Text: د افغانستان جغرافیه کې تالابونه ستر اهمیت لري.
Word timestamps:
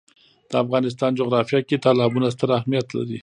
د 0.49 0.53
افغانستان 0.63 1.11
جغرافیه 1.19 1.59
کې 1.67 1.81
تالابونه 1.85 2.27
ستر 2.35 2.49
اهمیت 2.57 2.87
لري. 2.97 3.19